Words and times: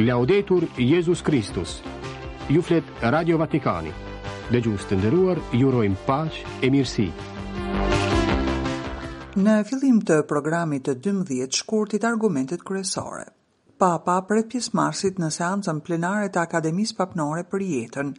Laudetur 0.00 0.64
Jezus 0.76 1.22
Kristus 1.22 1.82
Ju 2.48 2.62
flet 2.62 2.84
Radio 3.02 3.38
Vatikani 3.40 3.90
Dhe 4.52 4.60
gjusë 4.62 4.86
të 4.92 4.98
ndëruar, 5.00 5.40
jurojmë 5.58 5.98
pash 6.06 6.36
e 6.64 6.68
mirësi 6.70 7.08
Në 9.42 9.56
fillim 9.68 9.98
të 10.08 10.20
programit 10.30 10.86
të 10.86 10.94
12 11.08 11.58
shkurtit 11.58 12.06
argumentet 12.12 12.62
kryesore, 12.62 13.24
Papa 13.82 14.20
për 14.30 14.44
pjesë 14.54 14.76
marsit 14.78 15.18
në 15.22 15.32
seancën 15.40 15.80
plenare 15.88 16.28
të 16.30 16.44
Akademisë 16.46 16.96
Papnore 17.02 17.42
për 17.50 17.64
jetën, 17.72 18.12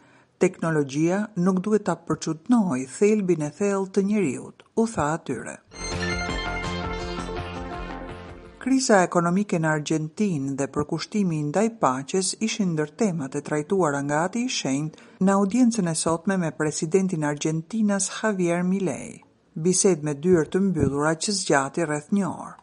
teknologjia 0.44 1.22
nuk 1.46 1.64
duhet 1.64 1.88
të 1.88 1.96
përqutnoj 2.12 2.82
thelbin 2.98 3.48
e 3.48 3.50
thel 3.60 3.88
të 3.96 4.04
njëriut, 4.10 4.66
u 4.76 4.86
tha 4.94 5.08
atyre 5.16 5.56
kriza 8.70 8.98
ekonomike 9.04 9.58
në 9.62 9.68
Argentinë 9.76 10.52
dhe 10.58 10.66
përkushtimi 10.74 11.38
ndaj 11.46 11.64
paqes 11.84 12.28
ishin 12.48 12.68
ndër 12.76 12.92
temat 13.02 13.34
e 13.34 13.42
trajtuara 13.48 14.02
nga 14.04 14.20
ati 14.26 14.44
i 14.48 14.52
shenjtë 14.58 15.26
në 15.26 15.34
audiencën 15.38 15.90
e 15.92 15.96
sotme 16.02 16.36
me 16.44 16.52
presidentin 16.60 17.26
Argentinas 17.32 18.06
Javier 18.20 18.62
Milei. 18.70 19.12
Bised 19.66 20.06
me 20.06 20.14
dyrë 20.26 20.46
të 20.54 20.62
mbyllura 20.68 21.16
që 21.24 21.34
zgjati 21.40 21.88
rreth 21.90 22.14
një 22.20 22.28
orë. 22.30 22.54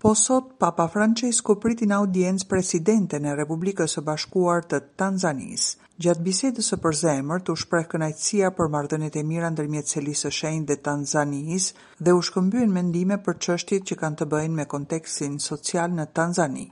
Po 0.00 0.14
sot, 0.16 0.54
Papa 0.56 0.86
Francesco 0.88 1.58
priti 1.60 1.84
në 1.84 1.92
audiencë 2.00 2.46
presidente 2.48 3.18
në 3.20 3.34
Republikës 3.42 3.98
së 3.98 4.02
Bashkuar 4.06 4.62
të 4.64 4.78
Tanzanis. 4.96 5.74
Gjatë 6.00 6.24
bisedës 6.24 6.70
së 6.72 6.78
përzemër, 6.86 7.42
të 7.44 7.56
shpreh 7.60 7.84
kënajtësia 7.92 8.48
për 8.56 8.70
mardënit 8.72 9.18
e 9.20 9.24
mira 9.32 9.50
ndërmjet 9.52 9.92
selisë 9.92 10.32
shenjë 10.38 10.66
dhe 10.70 10.78
Tanzanis 10.86 11.66
dhe 12.00 12.14
u 12.16 12.24
shkëmbyen 12.30 12.72
mendime 12.78 13.20
për 13.26 13.36
qështit 13.44 13.84
që 13.90 14.00
kanë 14.04 14.18
të 14.22 14.28
bëjnë 14.32 14.58
me 14.62 14.66
kontekstin 14.72 15.36
social 15.48 15.92
në 15.98 16.08
Tanzani. 16.16 16.66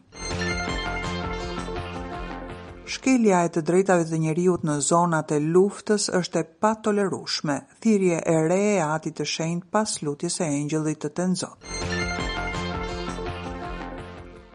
Shkelja 2.95 3.45
e 3.45 3.53
të 3.59 3.67
drejtave 3.73 4.09
të 4.09 4.23
njeriut 4.25 4.65
në 4.65 4.81
zonat 4.89 5.37
e 5.37 5.43
luftës 5.45 6.09
është 6.23 6.45
e 6.47 6.49
pa 6.65 6.73
tolerushme, 6.89 7.61
thirje 7.85 8.25
e 8.25 8.41
re 8.49 8.63
e 8.73 8.75
ati 8.89 9.13
të 9.21 9.29
shenjë 9.37 9.69
pas 9.77 9.97
lutjes 10.09 10.41
e 10.41 10.49
engjëllit 10.63 11.05
të 11.05 11.13
tenzotë. 11.21 11.97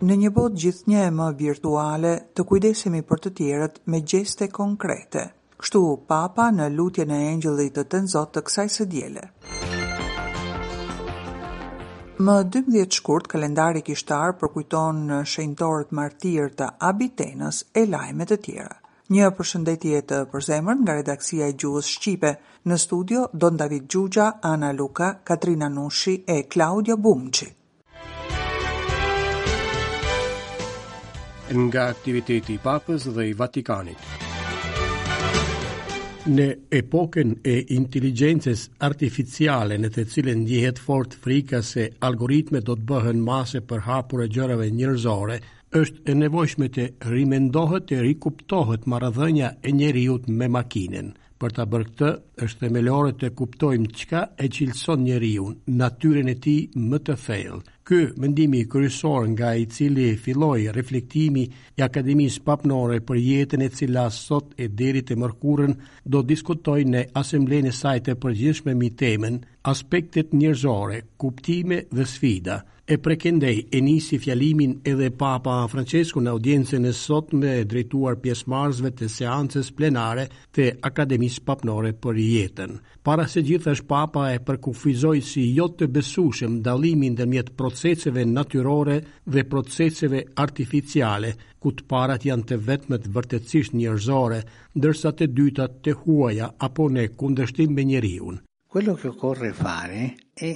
Në 0.03 0.15
një 0.19 0.29
bot 0.35 0.55
gjithë 0.61 0.89
një 0.91 1.01
e 1.07 1.11
më 1.17 1.25
virtuale 1.41 2.09
të 2.37 2.43
kujdesemi 2.47 2.99
për 3.11 3.19
të 3.25 3.29
tjerët 3.39 3.77
me 3.93 3.99
gjeste 4.13 4.47
konkrete, 4.57 5.21
kështu 5.63 5.79
papa 6.11 6.47
në 6.55 6.65
lutje 6.73 7.05
në 7.11 7.19
engjëllit 7.27 7.71
të 7.77 7.85
të 7.93 8.01
nëzot 8.07 8.33
të 8.35 8.43
kësaj 8.49 8.65
së 8.73 8.87
diele. 8.95 9.23
Më 12.29 12.35
12 12.57 12.97
shkurt 12.99 13.31
kalendari 13.35 13.85
kishtar 13.91 14.35
përkujton 14.43 14.99
në 15.13 15.21
shendorët 15.35 15.95
martir 16.01 16.51
të 16.59 16.67
abitenës 16.91 17.63
e 17.71 17.85
lajmet 17.95 18.35
të 18.35 18.41
tjera. 18.49 18.75
Një 19.17 19.31
përshëndetje 19.39 20.03
të 20.11 20.19
përzemër 20.35 20.81
nga 20.83 20.97
redaksia 20.99 21.47
e 21.47 21.55
gjuhës 21.63 21.93
Shqipe 21.95 22.35
në 22.67 22.81
studio 22.87 23.23
Don 23.45 23.55
David 23.63 23.87
Gjugja, 23.87 24.27
Ana 24.51 24.73
Luka, 24.81 25.13
Katrina 25.31 25.71
Nushi 25.79 26.23
e 26.27 26.41
Claudia 26.55 26.99
Bumqit. 27.09 27.55
nga 31.55 31.85
aktiviteti 31.93 32.57
i 32.57 32.61
Papës 32.63 33.07
dhe 33.15 33.27
i 33.29 33.33
Vatikanit. 33.33 34.09
Në 36.23 36.45
epokën 36.79 37.33
e 37.43 37.57
inteligjencës 37.75 38.69
artificiale, 38.87 39.75
në 39.75 39.89
të 39.91 40.05
cilën 40.11 40.39
ndjehet 40.45 40.79
fort 40.79 41.17
frika 41.23 41.59
se 41.61 41.89
algoritme 42.07 42.61
do 42.61 42.77
të 42.79 42.87
bëhen 42.91 43.19
mase 43.27 43.59
për 43.67 43.83
hapur 43.89 44.23
e 44.23 44.29
gjërave 44.31 44.69
njerëzore, 44.71 45.41
është 45.75 46.05
e 46.09 46.15
nevojshme 46.21 46.69
të 46.77 46.87
rimendohet 47.11 47.91
e 47.91 47.99
rikuptohet 48.05 48.87
marrëdhënia 48.87 49.51
e 49.63 49.75
njerëzit 49.75 50.29
me 50.39 50.47
makinën. 50.57 51.11
Për 51.43 51.51
ta 51.57 51.65
bërë 51.67 51.89
këtë, 51.91 52.09
është 52.41 52.59
themelore 52.65 53.11
të 53.21 53.29
kuptojmë 53.37 53.89
çka 53.99 54.21
e 54.39 54.47
cilson 54.55 55.03
njeriu, 55.05 55.45
natyrën 55.79 56.29
e 56.29 56.35
tij 56.43 56.61
më 56.91 56.97
të 57.05 57.15
thellë. 57.27 57.59
Ky 57.87 57.99
mendimi 58.23 58.61
kryesor 58.71 59.25
nga 59.35 59.49
i 59.59 59.65
cili 59.67 60.13
filloi 60.23 60.69
reflektimi 60.71 61.43
i 61.77 61.81
Akademisë 61.83 62.43
Papnore 62.47 63.01
për 63.03 63.17
jetën 63.19 63.65
e 63.65 63.69
cila 63.75 64.05
sot 64.15 64.53
e 64.57 64.69
deri 64.79 65.01
te 65.03 65.17
mërkurën 65.19 65.73
do 66.11 66.21
diskutoj 66.23 66.79
në 66.93 67.01
asamblenë 67.21 67.73
e 67.73 67.77
saj 67.81 67.97
të 68.05 68.15
përgjithshme 68.23 68.73
me 68.79 68.89
temën 69.03 69.41
aspektet 69.73 70.31
njerëzore, 70.33 71.01
kuptime 71.19 71.81
dhe 71.91 72.07
sfida. 72.13 72.61
E 72.93 72.97
prekendej 72.99 73.67
e 73.71 73.79
nisi 73.81 74.17
fjalimin 74.19 74.77
edhe 74.91 75.09
Papa 75.19 75.59
Francesku 75.71 76.19
në 76.23 76.33
audiencën 76.35 76.87
e 76.87 76.91
sotme 77.03 77.39
me 77.45 77.67
drejtuar 77.71 78.17
pjesëmarrësve 78.23 78.91
të 78.95 79.11
seancës 79.17 79.71
plenare 79.75 80.29
të 80.55 80.69
Akademisë 80.89 81.43
Papnore 81.47 81.93
për 82.03 82.19
jetën. 82.33 82.77
Para 83.03 83.27
se 83.31 83.41
gjithasht 83.47 83.85
papa 83.89 84.23
e 84.33 84.39
përkufizoj 84.47 85.19
si 85.29 85.43
jo 85.57 85.65
të 85.77 85.87
besueshëm 85.95 86.57
dallimin 86.65 87.15
ndërmjet 87.15 87.51
proceseve 87.59 88.23
natyrore 88.35 88.97
dhe 89.33 89.43
proceseve 89.53 90.23
artificiale, 90.45 91.33
ku 91.63 91.71
të 91.77 91.87
parat 91.91 92.25
janë 92.29 92.47
të 92.51 92.59
vetme 92.69 92.99
të 93.03 93.11
vërtetësisht 93.15 93.75
njerëzore, 93.79 94.39
ndërsa 94.79 95.13
të 95.17 95.29
dyta 95.37 95.67
të 95.83 95.97
huaja 96.03 96.49
apo 96.69 96.89
në 96.95 97.07
kundërshtim 97.21 97.75
me 97.77 97.87
njeriu. 97.91 98.37
Quello 98.73 98.93
che 98.97 99.07
occorre 99.13 99.53
fare 99.53 100.07
è 100.33 100.51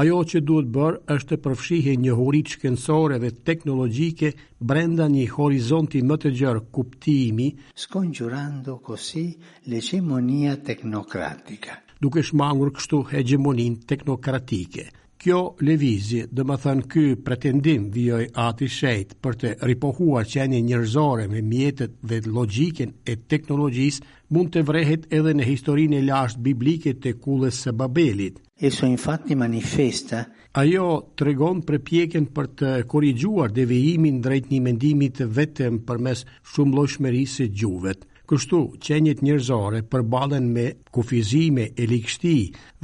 Ajo 0.00 0.18
që 0.30 0.40
duhet 0.48 0.68
bërë 0.74 0.98
është 1.14 1.26
të 1.30 1.36
përfshihe 1.44 1.94
një 2.02 2.12
horit 2.18 2.52
shkencore 2.54 3.16
dhe 3.24 3.30
teknologjike 3.48 4.28
brenda 4.70 5.08
një 5.14 5.24
horizonti 5.32 6.00
më 6.12 6.16
të 6.22 6.32
gjërë 6.38 6.62
kuptimi, 6.76 7.48
skonjurando 7.84 8.78
kosi 8.88 9.26
leqemonia 9.74 10.54
teknokratika, 10.70 11.76
duke 12.06 12.24
shmangur 12.30 12.72
kështu 12.78 13.02
hegemonin 13.12 13.76
teknokratike. 13.92 14.86
Kjo 15.20 15.40
Levizi 15.68 16.22
dhe 16.32 16.44
më 16.48 16.54
thënë 16.62 16.84
ky 16.92 17.02
pretendim 17.24 17.82
vjoj 17.92 18.22
ati 18.42 18.66
shejt 18.72 19.10
për 19.24 19.34
të 19.42 19.50
ripohuar 19.68 20.24
qenje 20.32 20.60
njërzore 20.68 21.26
me 21.32 21.42
mjetet 21.50 21.98
dhe 22.12 22.20
logikin 22.36 22.94
e 23.14 23.18
teknologjis, 23.34 23.98
mund 24.32 24.54
të 24.54 24.62
vrehet 24.70 25.04
edhe 25.18 25.34
në 25.36 25.48
historinë 25.50 25.98
e 25.98 26.06
lasht 26.06 26.40
biblike 26.46 26.94
të 27.04 27.12
kullës 27.26 27.58
së 27.66 27.74
babelit. 27.82 28.38
Eso 28.70 28.88
infatti 28.88 29.36
manifesta 29.42 30.22
Ajo 30.64 30.86
të 31.16 31.26
regon 31.28 31.60
për 31.68 31.82
pjekin 31.90 32.24
për 32.36 32.46
të 32.60 32.70
korigjuar 32.92 33.52
devijimin 33.60 34.22
drejt 34.24 34.48
një 34.50 34.62
mendimit 34.70 35.20
vetëm 35.40 35.82
për 35.90 36.02
mes 36.08 36.24
shumë 36.54 36.74
lojshmeri 36.80 37.26
se 37.36 37.46
gjuvet. 37.60 38.06
Kështu, 38.30 38.58
qenjit 38.86 39.24
njërzore 39.26 39.80
përbalen 39.90 40.44
me 40.54 40.66
kufizime 40.94 41.64
e 41.74 41.86
likështi 41.92 42.34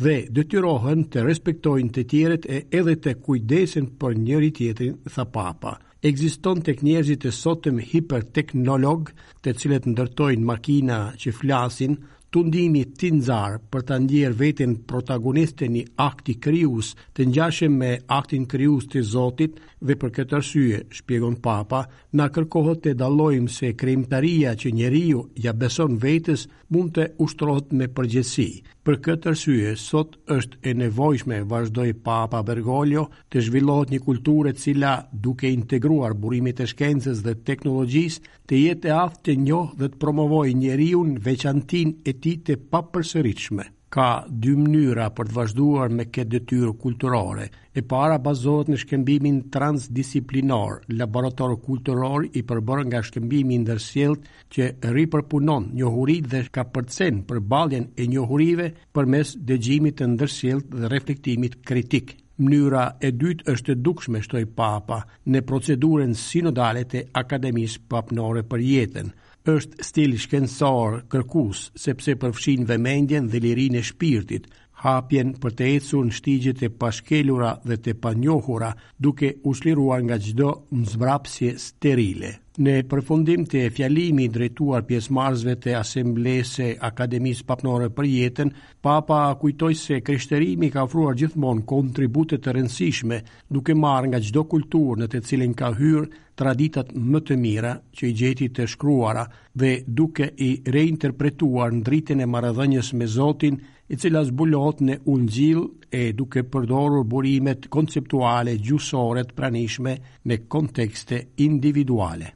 dhe 0.03 0.15
dëtyrohen 0.39 1.05
të 1.15 1.23
respektojnë 1.29 1.93
të 1.95 2.05
tjeret 2.13 2.49
e 2.57 2.59
edhe 2.81 2.95
të 3.05 3.13
kujdesin 3.29 3.87
për 4.03 4.19
njëri 4.25 4.49
tjetrin, 4.59 4.97
tha 5.15 5.25
papa. 5.37 5.77
Ekziston 6.11 6.65
tek 6.67 6.83
njerëzit 6.87 7.29
e 7.31 7.33
sotëm 7.39 7.79
hiperteknolog, 7.93 9.13
të 9.43 9.55
cilët 9.61 9.87
ndërtojnë 9.95 10.49
makina 10.51 10.99
që 11.23 11.37
flasin, 11.39 11.95
tundimi 12.37 12.83
të 13.01 13.09
nëzar 13.17 13.55
për 13.73 13.85
të 13.89 13.97
ndjerë 14.05 14.37
vetën 14.37 14.73
protagoniste 14.91 15.71
një 15.73 15.85
akti 16.05 16.35
kryus 16.45 16.91
të 17.17 17.25
njashëm 17.31 17.79
me 17.81 17.95
aktin 18.19 18.45
kryus 18.53 18.85
të 18.93 19.01
zotit 19.15 19.55
dhe 19.87 19.97
për 20.01 20.13
këtë 20.17 20.37
arsye, 20.37 20.79
shpjegon 20.99 21.39
papa, 21.45 21.81
në 22.17 22.27
kërkohët 22.35 22.83
të 22.85 22.93
dallojmë 23.01 23.53
se 23.55 23.71
krimtaria 23.81 24.53
që 24.61 24.73
njeriu 24.77 25.23
ja 25.45 25.55
beson 25.61 25.97
vetës 26.03 26.45
mund 26.73 26.97
të 26.97 27.09
ushtrot 27.25 27.73
me 27.79 27.87
përgjësi. 27.97 28.49
Për 28.87 29.01
këtë 29.05 29.31
arsye, 29.33 29.73
sot 29.83 30.13
është 30.37 30.61
e 30.71 30.75
nevojshme 30.81 31.41
vazhdoj 31.53 31.91
papa 32.07 32.43
Bergoglio 32.47 33.07
të 33.33 33.43
zhvillohet 33.49 33.91
një 33.95 34.01
kulturë 34.09 34.53
cila 34.63 34.93
duke 35.13 35.51
integruar 35.59 36.15
burimit 36.21 36.61
e 36.63 36.69
shkencës 36.73 37.23
dhe 37.27 37.35
teknologjisë 37.49 38.23
të 38.49 38.61
jetë 38.65 38.93
e 38.93 38.97
aftë 39.01 39.23
të 39.31 39.37
njohë 39.49 39.81
dhe 39.81 39.91
të 39.95 40.03
promovojë 40.05 40.57
njeriu 40.63 41.03
në 41.09 41.21
veçantin 41.29 41.97
e 42.03 42.13
t 42.15 42.26
ti 42.27 42.35
të 42.43 42.55
papërsëritshme. 42.75 43.65
Ka 43.97 44.07
dy 44.45 44.53
mënyra 44.59 45.05
për 45.17 45.29
të 45.31 45.35
vazhduar 45.37 45.93
me 45.95 46.05
këtë 46.13 46.31
detyrë 46.33 46.73
kulturore. 46.83 47.45
E 47.79 47.85
para 47.93 48.17
bazohet 48.25 48.73
në 48.73 48.79
shkëmbimin 48.83 49.37
transdisiplinar, 49.55 50.81
laborator 51.01 51.53
kulturor 51.69 52.27
i 52.27 52.43
përbërë 52.51 52.87
nga 52.89 53.03
shkëmbimi 53.07 53.61
ndërsjelt 53.63 54.27
që 54.53 54.67
ripërpunon 54.97 55.69
njohurit 55.79 56.27
dhe 56.33 56.41
ka 56.59 56.67
përcen 56.75 57.23
për 57.29 57.41
baljen 57.53 57.87
e 58.03 58.09
njohurive 58.11 58.67
për 58.95 59.13
mes 59.15 59.35
dëgjimit 59.53 60.01
të 60.03 60.09
ndërsjelt 60.17 60.73
dhe 60.83 60.91
reflektimit 60.97 61.55
kritik. 61.69 62.17
Mënyra 62.43 62.89
e 63.07 63.13
dytë 63.23 63.47
është 63.55 63.71
të 63.71 63.81
dukshme 63.87 64.25
shtoj 64.27 64.43
papa 64.59 64.99
në 65.31 65.45
proceduren 65.53 66.11
sinodale 66.27 66.83
të 66.91 67.07
Akademis 67.23 67.79
Papnore 67.95 68.43
për 68.51 68.67
jetën 68.73 69.15
është 69.53 69.85
stil 69.89 70.15
shkencor 70.23 70.97
kërkus, 71.13 71.61
sepse 71.83 72.15
përfshin 72.23 72.65
vëmendjen 72.71 73.29
dhe 73.33 73.41
lirin 73.45 73.77
e 73.81 73.85
shpirtit, 73.89 74.49
hapjen 74.85 75.31
për 75.43 75.55
të 75.59 75.69
ecur 75.77 76.07
në 76.09 76.17
shtigjet 76.19 76.65
e 76.67 76.73
pashkelura 76.83 77.53
dhe 77.69 77.79
të 77.85 77.97
panjohura, 78.05 78.73
duke 79.07 79.35
u 79.49 79.55
shliruar 79.61 80.03
nga 80.09 80.19
gjdo 80.27 80.51
mzvrapsje 80.83 81.53
sterile. 81.69 82.35
Në 82.57 82.75
përfundim 82.89 83.43
të 83.53 83.67
fjalimi 83.77 84.31
drejtuar 84.33 84.87
marzve 85.13 85.57
të 85.61 85.75
asemblese 85.77 86.71
Akademisë 86.89 87.45
Papnore 87.45 87.91
për 87.91 88.05
jetën, 88.09 88.51
Papa 88.81 89.35
kujtoj 89.41 89.75
se 89.77 90.01
kryshterimi 90.01 90.71
ka 90.73 90.85
ofruar 90.89 91.15
gjithmonë 91.21 91.67
kontributet 91.69 92.41
të 92.47 92.53
rëndësishme 92.57 93.19
duke 93.51 93.75
marrë 93.77 94.09
nga 94.09 94.21
gjdo 94.29 94.45
kulturë 94.55 95.01
në 95.03 95.07
të 95.13 95.21
cilin 95.29 95.53
ka 95.55 95.69
hyrë 95.77 96.09
traditat 96.41 96.95
më 96.97 97.21
të 97.29 97.37
mira 97.45 97.75
që 97.93 98.07
i 98.09 98.15
gjeti 98.23 98.49
të 98.57 98.67
shkruara 98.73 99.27
dhe 99.53 99.75
duke 99.87 100.31
i 100.49 100.63
reinterpretuar 100.65 101.71
në 101.77 101.83
dritin 101.91 102.21
e 102.25 102.31
maradhënjës 102.33 102.93
me 102.95 103.07
Zotin 103.07 103.61
i 103.93 103.97
cila 104.01 104.25
zbulot 104.33 104.81
në 104.81 104.97
ungjil 105.05 105.61
e 105.93 106.09
duke 106.15 106.47
përdorur 106.57 107.05
burimet 107.05 107.69
konceptuale 107.77 108.57
gjusore 108.59 109.29
të 109.29 109.37
pranishme 109.39 109.97
në 110.25 110.41
kontekste 110.57 111.21
individuale. 111.45 112.36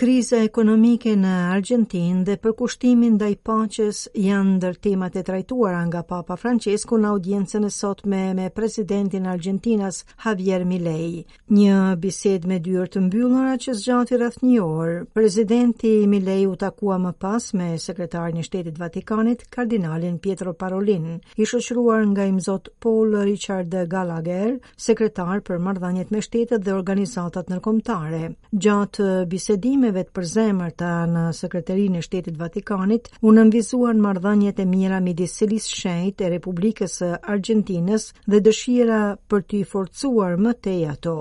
Kriza 0.00 0.38
ekonomike 0.40 1.10
në 1.20 1.30
Argentinë 1.58 2.22
dhe 2.24 2.34
përkushtimin 2.40 3.18
ndaj 3.18 3.34
paqes 3.44 3.98
janë 4.16 4.54
ndër 4.54 4.76
temat 4.84 5.16
e 5.20 5.22
trajtuara 5.28 5.82
nga 5.90 6.00
Papa 6.08 6.38
Francesku 6.40 6.96
në 7.02 7.10
audiencën 7.10 7.66
e 7.66 7.68
sotme 7.74 8.20
me 8.38 8.46
presidentin 8.58 9.26
e 9.26 9.28
Argjentinës 9.34 9.98
Javier 10.24 10.64
Milei. 10.70 11.26
Një 11.56 11.74
bisedë 12.04 12.48
me 12.48 12.56
dyer 12.68 12.88
të 12.94 13.02
mbyllura 13.10 13.58
që 13.64 13.74
zgjati 13.82 14.16
rreth 14.22 14.38
1 14.40 14.56
orë. 14.64 14.96
Presidenti 15.18 15.92
Milei 16.14 16.46
u 16.48 16.56
takua 16.56 16.96
më 17.04 17.12
pas 17.20 17.50
me 17.52 17.74
sekretarin 17.76 18.40
e 18.40 18.46
Shtetit 18.48 18.80
Vatikanit, 18.80 19.44
kardinalin 19.52 20.16
Pietro 20.24 20.54
Parolin, 20.56 21.18
i 21.36 21.44
shoqëruar 21.44 22.06
nga 22.14 22.24
imzot 22.32 22.72
Paul 22.80 23.18
Richard 23.28 23.76
Gallagher, 23.92 24.56
sekretar 24.80 25.44
për 25.44 25.60
marrëdhëniet 25.68 26.08
me 26.16 26.24
shtetet 26.24 26.64
dhe 26.64 26.72
organizatat 26.80 27.52
ndërkombëtare. 27.52 28.24
Gjatë 28.56 29.12
bisedime 29.28 29.89
pyetjeve 29.90 30.08
të 30.08 30.16
përzemërta 30.16 30.88
në 31.10 31.22
sekretarinë 31.36 31.98
e 31.98 32.02
Shtetit 32.04 32.36
Vatikanit, 32.38 33.08
u 33.26 33.32
nënvizuan 33.34 33.98
marrëdhëniet 34.04 34.60
e 34.62 34.66
mira 34.74 35.00
midis 35.02 35.32
Selis 35.40 35.66
Shejt 35.78 36.22
e 36.22 36.28
Republikës 36.36 36.94
së 37.00 37.08
Argjentinës 37.34 38.04
dhe 38.34 38.40
dëshira 38.46 39.00
për 39.30 39.42
t'i 39.50 39.64
forcuar 39.72 40.38
më 40.46 40.52
tej 40.66 40.84
ato. 40.94 41.16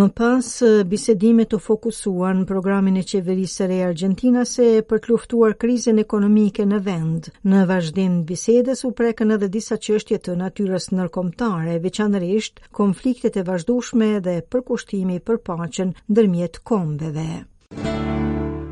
Më 0.00 0.06
pas, 0.16 0.46
bisedimet 0.90 1.50
të 1.52 1.58
fokusuan 1.66 2.46
programin 2.48 2.96
e 2.96 3.02
qeverisë 3.10 3.68
re 3.68 3.80
argjentinase 3.90 4.68
për 4.88 5.02
të 5.04 5.12
luftuar 5.12 5.58
krizën 5.60 6.00
ekonomike 6.00 6.64
në 6.70 6.80
vend. 6.88 7.28
Në 7.52 7.66
vazhdim 7.68 8.14
bisedes 8.30 8.86
u 8.88 8.94
prekën 9.02 9.36
edhe 9.36 9.50
disa 9.58 9.76
qështje 9.86 10.22
të 10.24 10.38
natyres 10.40 10.88
nërkomtare, 10.96 11.76
veçanërisht 11.84 12.64
konfliktet 12.80 13.36
e 13.36 13.44
vazhdushme 13.52 14.10
dhe 14.24 14.38
përkushtimi 14.54 15.20
për 15.28 15.42
paqen 15.50 15.92
dërmjet 16.18 16.62
kombeve. 16.72 17.28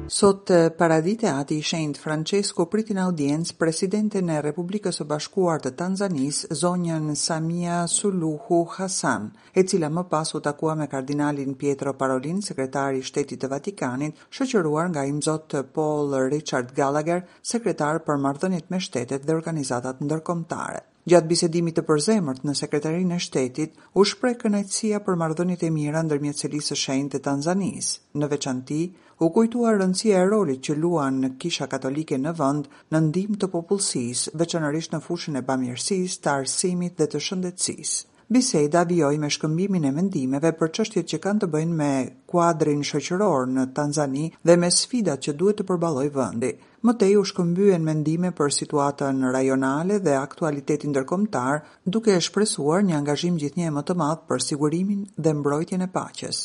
Sot 0.07 0.51
eh, 0.51 0.71
paradite 0.73 1.29
ati 1.29 1.57
i 1.59 1.63
shend 1.63 1.95
Francesco 1.97 2.67
pritin 2.67 2.99
audiencë 2.99 3.55
presidentin 3.55 4.33
e 4.35 4.41
Republikës 4.43 4.99
së 4.99 5.07
Bashkuar 5.13 5.63
të 5.63 5.73
Tanzanis, 5.79 6.41
zonjën 6.63 7.07
Samia 7.23 7.85
Suluhu 7.93 8.59
Hasan, 8.75 9.29
e 9.55 9.63
cila 9.65 9.91
më 9.99 10.05
pas 10.11 10.35
u 10.35 10.41
takua 10.49 10.75
me 10.81 10.89
kardinalin 10.97 11.55
Pietro 11.55 11.95
Parolin, 11.95 12.43
sekretari 12.51 13.03
shtetit 13.11 13.45
të 13.45 13.53
Vatikanit, 13.55 14.27
shëqëruar 14.41 14.91
nga 14.95 15.07
imzot 15.13 15.47
të 15.55 15.65
Paul 15.79 16.17
Richard 16.35 16.75
Gallagher, 16.83 17.23
sekretar 17.55 18.03
për 18.09 18.19
mardhënit 18.27 18.75
me 18.75 18.83
shtetet 18.89 19.23
dhe 19.23 19.37
organizatat 19.39 20.03
ndërkomtare. 20.09 20.89
Gjatë 21.11 21.27
bisedimit 21.31 21.75
të 21.77 21.83
përzemërt 21.87 22.43
në 22.49 22.53
sekretarinë 22.59 23.15
e 23.17 23.23
shtetit, 23.25 23.73
u 23.99 24.05
shpreh 24.11 24.33
kënaqësia 24.43 25.01
për 25.07 25.17
marrëdhëniet 25.23 25.65
e 25.67 25.71
mira 25.79 26.03
ndërmjet 26.07 26.39
Selisë 26.43 26.69
së 26.73 26.79
Shenjtë 26.83 27.13
të 27.17 27.21
Tanzanisë. 27.25 27.97
Në 28.23 28.29
veçanti, 28.35 28.79
u 29.27 29.31
kujtua 29.39 29.73
rëndësia 29.81 30.21
e 30.21 30.29
rolit 30.35 30.63
që 30.69 30.77
luan 30.85 31.19
në 31.25 31.33
Kisha 31.45 31.67
Katolike 31.75 32.21
në 32.27 32.35
vend 32.43 32.71
në 32.97 33.03
ndihmë 33.09 33.37
të 33.47 33.51
popullsisë, 33.57 34.37
veçanërisht 34.45 34.95
në 34.97 35.03
fushën 35.09 35.43
e 35.43 35.45
bamirësisë, 35.51 36.23
të 36.29 36.37
arsimit 36.39 36.99
dhe 37.05 37.11
të 37.17 37.27
shëndetësisë. 37.31 38.01
Biseda 38.31 38.83
vjoj 38.87 39.17
me 39.23 39.29
shkëmbimin 39.35 39.85
e 39.85 39.91
mendimeve 39.95 40.51
për 40.59 40.71
qështjet 40.77 41.09
që 41.13 41.19
kanë 41.25 41.43
të 41.45 41.49
bëjnë 41.55 41.75
me 41.81 41.89
kuadrin 42.33 42.85
shëqëror 42.91 43.49
në 43.55 43.65
Tanzani 43.79 44.27
dhe 44.51 44.57
me 44.65 44.71
sfidat 44.77 45.25
që 45.27 45.35
duhet 45.41 45.59
të 45.61 45.67
përbaloj 45.71 46.07
vëndi. 46.19 46.53
Mëtej 46.91 47.17
u 47.19 47.25
shkëmbyen 47.33 47.85
mendime 47.91 48.33
për 48.43 48.55
situata 48.61 49.11
në 49.19 49.35
rajonale 49.39 49.99
dhe 50.07 50.17
aktualitetin 50.21 50.95
ndërkomtar 50.95 51.61
duke 51.97 52.15
e 52.19 52.25
shpresuar 52.29 52.83
një 52.91 52.99
angazhim 53.03 53.39
gjithnje 53.45 53.69
e 53.69 53.75
më 53.79 53.85
të 53.91 53.99
madhë 54.05 54.27
për 54.31 54.47
sigurimin 54.51 55.07
dhe 55.19 55.37
mbrojtjen 55.43 55.89
e 55.89 55.93
paches. 56.01 56.45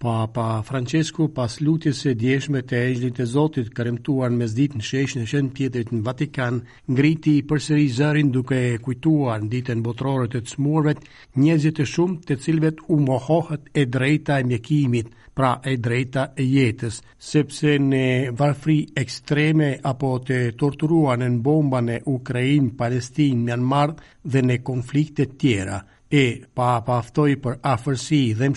Pa 0.00 0.28
Francesco 0.64 1.24
pas 1.28 1.54
lutjes 1.60 1.98
së 2.06 2.12
djeshme 2.20 2.60
të 2.68 2.78
Ezhlit 2.90 3.18
të 3.20 3.24
Zotit 3.34 3.66
kremtuar 3.76 4.30
mes 4.36 4.54
ditë 4.56 4.78
në 4.80 4.86
shesh 4.90 5.14
në 5.18 5.26
shën 5.32 5.50
tjetrit 5.58 5.90
në 5.92 5.98
Vatikan, 6.06 6.60
ngriti 6.94 7.34
përsëri 7.50 7.84
zërin 7.98 8.30
duke 8.36 8.60
kujtuar 8.86 9.44
ditën 9.56 9.82
botërore 9.84 10.30
të 10.32 10.40
çmuarve, 10.54 10.94
njerëz 11.44 11.68
të 11.80 11.86
shumë 11.92 12.22
të 12.30 12.38
cilëve 12.46 12.72
u 12.88 12.98
mohohet 13.10 13.68
e 13.76 13.84
drejta 13.98 14.40
e 14.40 14.48
mjekimit, 14.54 15.12
pra 15.36 15.50
e 15.72 15.76
drejta 15.76 16.24
e 16.32 16.48
jetës, 16.54 17.02
sepse 17.32 17.76
në 17.92 18.04
varfëri 18.40 18.78
ekstreme 19.04 19.72
apo 19.92 20.14
të 20.30 20.40
torturuan 20.64 21.26
në 21.28 21.32
bomba 21.50 21.84
në 21.90 22.00
Ukrainë, 22.16 22.72
Palestinë, 22.82 23.44
Myanmar 23.44 23.92
dhe 24.24 24.48
në 24.48 24.62
konflikte 24.70 25.28
tjera 25.40 25.82
e 26.10 26.26
pa 26.56 26.68
paftoj 26.86 27.36
për 27.44 27.58
afërsi 27.72 28.18
dhe 28.40 28.48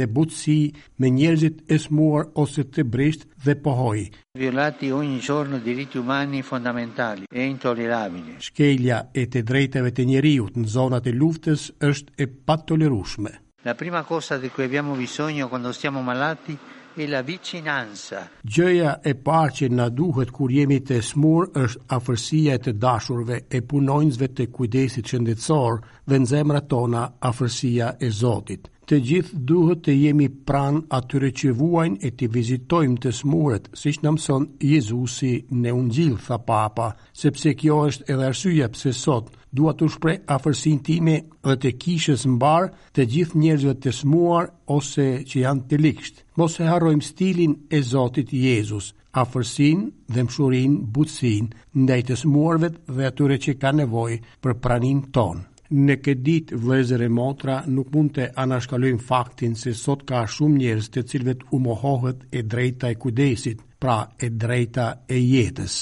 dhe 0.00 0.06
butësi 0.16 0.56
me 1.00 1.10
njerëzit 1.18 1.62
e 1.74 1.78
smuar 1.86 2.26
ose 2.42 2.62
të 2.74 2.84
brisht 2.92 3.22
dhe 3.44 3.54
pohoj. 3.64 4.00
Violati 4.42 4.92
ogni 4.92 5.18
giorno 5.24 5.58
diritti 5.68 5.98
umani 5.98 6.42
fondamentali 6.50 7.24
e 7.32 7.46
intolerabile. 7.54 8.36
Shkelja 8.48 8.98
e 9.20 9.24
të 9.32 9.42
drejtave 9.50 9.90
të 9.96 10.04
njerëzit 10.12 10.60
në 10.60 10.66
zonat 10.76 11.06
e 11.08 11.12
luftës 11.22 11.70
është 11.88 12.12
e 12.22 12.26
patolerueshme. 12.48 13.32
La 13.64 13.74
prima 13.74 14.02
cosa 14.04 14.36
di 14.38 14.48
cui 14.52 14.64
abbiamo 14.64 14.92
bisogno 14.94 15.48
quando 15.48 15.72
siamo 15.72 16.02
malati 16.02 16.54
e 17.02 17.06
la 17.06 17.22
vicinanza. 17.22 18.24
Gjëja 18.42 18.92
e 19.06 19.12
parë 19.14 19.52
që 19.58 19.66
na 19.72 19.84
duhet 19.94 20.32
kur 20.34 20.50
jemi 20.52 20.80
të 20.82 20.96
smur 21.06 21.52
është 21.64 21.84
afërsia 21.96 22.56
e 22.58 22.62
të 22.64 22.72
dashurve 22.82 23.36
e 23.54 23.60
punonjësve 23.70 24.28
të 24.40 24.48
kujdesit 24.56 25.06
shëndetësor 25.12 25.78
dhe 26.10 26.18
në 26.18 26.30
zemra 26.32 26.64
tona 26.72 27.04
afërsia 27.30 27.92
e 28.02 28.10
Zotit. 28.18 28.66
Të 28.88 28.98
gjithë 29.06 29.38
duhet 29.50 29.82
të 29.84 29.94
jemi 29.94 30.26
pran 30.48 30.78
atyre 30.98 31.28
që 31.38 31.50
vuajnë 31.60 32.00
e 32.08 32.10
të 32.18 32.28
vizitojmë 32.34 32.98
të 33.04 33.10
smuret, 33.20 33.66
si 33.78 33.92
që 33.94 34.06
në 34.06 34.12
mëson 34.16 34.46
Jezusi 34.72 35.32
në 35.60 35.74
ungjilë, 35.78 36.20
tha 36.26 36.38
papa, 36.48 36.90
sepse 37.22 37.52
kjo 37.60 37.78
është 37.92 38.08
edhe 38.14 38.30
arsyja 38.32 38.70
pëse 38.72 38.94
sot 39.04 39.30
dua 39.56 39.72
të 39.76 39.86
shpre 39.94 40.14
afërsin 40.34 40.80
time 40.86 41.18
dhe 41.46 41.54
të 41.62 41.74
kishës 41.82 42.24
mbarë 42.34 42.72
të 42.96 43.04
gjithë 43.12 43.38
njerëzve 43.44 43.74
të 43.82 43.92
smuar 44.00 44.50
ose 44.80 45.06
që 45.30 45.44
janë 45.44 45.68
të 45.70 45.80
likshtë 45.84 46.24
mos 46.38 46.54
e 46.60 46.64
harrojm 46.72 47.00
stilin 47.02 47.52
e 47.68 47.78
Zotit 47.90 48.30
Jezus, 48.30 48.86
afërsinë 49.22 49.88
dhe 50.14 50.22
mshurin, 50.26 50.76
butësinë 50.96 51.80
ndaj 51.82 51.96
të 52.10 52.18
smuarve 52.20 52.68
dhe 52.98 53.08
atyre 53.08 53.38
që 53.46 53.54
kanë 53.64 53.80
nevojë 53.80 54.20
për 54.46 54.54
praninë 54.66 55.10
tonë. 55.18 55.42
Në 55.88 55.96
këtë 56.04 56.22
ditë 56.28 56.60
vëllezër 56.62 57.04
e 57.08 57.10
motra 57.16 57.56
nuk 57.74 57.90
mund 57.96 58.14
të 58.20 58.28
anashkalojm 58.44 59.02
faktin 59.10 59.58
se 59.64 59.74
sot 59.82 60.06
ka 60.12 60.22
shumë 60.36 60.60
njerëz 60.62 60.88
të 60.94 61.04
cilëve 61.10 61.36
u 61.58 61.62
mohohet 61.66 62.22
e 62.38 62.46
drejta 62.54 62.94
e 62.94 63.00
kujdesit, 63.02 63.60
pra 63.82 63.98
e 64.26 64.30
drejta 64.44 64.86
e 65.10 65.18
jetës. 65.34 65.80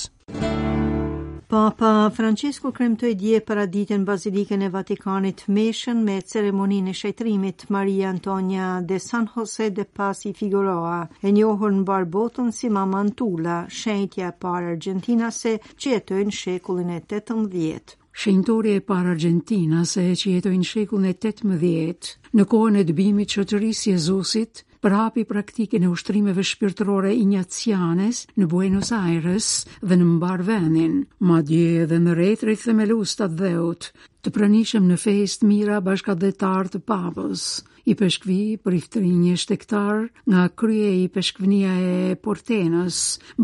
Papa 1.49 2.11
Francesco 2.13 2.71
kremtoi 2.75 3.15
dje 3.19 3.39
paraditen 3.49 4.05
Bazilikën 4.07 4.63
e 4.67 4.71
Vatikanit 4.77 5.43
Meshën 5.59 5.99
me 6.07 6.17
ceremoninë 6.33 6.91
e 6.95 6.97
shëtrimit 7.01 7.65
Maria 7.77 8.09
Antonia 8.09 8.71
de 8.93 8.99
San 9.05 9.29
Jose 9.35 9.69
de 9.77 9.85
Paz 9.99 10.23
i 10.31 10.33
Figueroa 10.41 10.97
e 11.27 11.31
njohur 11.37 11.73
në 11.77 11.85
barbotën 11.93 12.51
si 12.57 12.71
Mama 12.79 12.99
Antula, 13.05 13.61
shenjtja 13.83 14.33
e 14.33 14.37
parë 14.47 14.75
argentinase 14.75 15.55
që 15.71 15.95
jetoi 15.95 16.27
në 16.33 16.37
shekullin 16.43 16.91
e 16.97 16.99
18. 17.15 17.97
Shëntori 18.17 18.73
e 18.79 18.81
parë 18.81 19.11
Argentinas 19.13 19.91
e 20.01 20.15
që 20.17 20.31
jetoj 20.39 20.53
në 20.59 20.67
shekullën 20.71 21.11
e 21.11 21.19
18, 21.25 22.15
në 22.39 22.47
kohën 22.53 22.79
e 22.81 22.85
dëbimit 22.89 23.33
që 23.35 23.45
të 23.51 23.59
rrisë 23.61 23.91
Jezusit, 23.93 24.63
për 24.87 24.97
hapi 24.97 25.25
praktikën 25.33 25.85
e 25.85 25.91
ushtrimeve 25.93 26.41
shpirtërore 26.51 27.13
injacianes 27.19 28.23
në 28.41 28.49
Buenos 28.55 28.95
Aires 29.01 29.51
dhe 29.83 30.01
në 30.01 30.07
mbar 30.15 30.47
vendin, 30.49 30.97
madje 31.33 31.67
edhe 31.83 32.01
në 32.07 32.17
rreth 32.21 32.47
rreth 32.49 32.65
themelues 32.71 33.13
të 33.21 33.29
dheut, 33.43 33.93
të 34.27 34.33
pranishëm 34.35 34.87
në 34.91 34.97
fejst 34.99 35.45
mira 35.47 35.77
bashkadetar 35.87 36.67
të 36.73 36.79
papës, 36.91 37.43
i 37.87 37.95
pëshkvi 37.95 38.37
për 38.67 38.75
iftëri 38.81 39.11
një 39.19 39.35
shtektar 39.39 40.01
nga 40.33 40.47
krye 40.63 40.89
i 41.05 41.05
peshkvnia 41.17 41.75
e 41.91 42.17
Portenës, 42.27 42.97